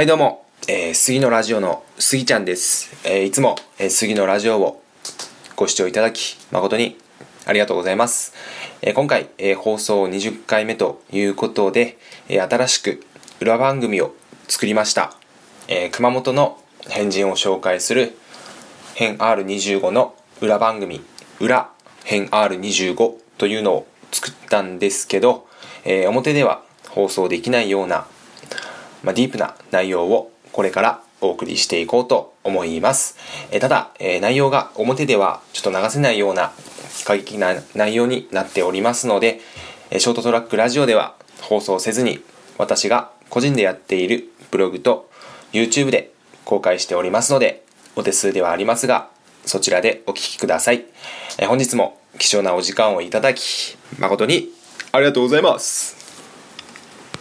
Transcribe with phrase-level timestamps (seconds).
[0.00, 3.06] はいどうも、えー、杉のラジオの杉ちゃんです。
[3.06, 4.82] えーいつも、えー杉のラジオを
[5.56, 6.96] ご視聴いただき誠に
[7.44, 8.32] ありがとうございます。
[8.80, 11.98] えー今回、えー放送20回目ということで、
[12.30, 13.02] えー新しく
[13.42, 14.14] 裏番組を
[14.48, 15.12] 作りました。
[15.68, 16.58] えー熊本の
[16.88, 18.16] 変人を紹介する
[18.94, 21.02] 変 R25 の裏番組
[21.40, 21.68] 裏
[22.04, 25.46] 変 R25 というのを作ったんですけど、
[25.84, 28.06] えー表では放送できないような
[29.02, 33.16] まあ、ディープな内容をこれからお送りしていこうと思います。
[33.50, 36.52] えただ、え内容が表ではちょっと流せないような
[37.04, 39.40] 過激な内容になっておりますので、
[39.90, 42.22] えショートトラックラジオでは放送せずに
[42.58, 45.10] 私が個人でやっているブログと
[45.52, 46.10] YouTube で
[46.44, 47.64] 公開しておりますので、
[47.96, 49.08] お手数ではありますが、
[49.44, 50.84] そちらでお聞きください。
[51.38, 54.48] え本日も貴重なお時間をいただき、誠に
[54.92, 55.99] ありがとうございます。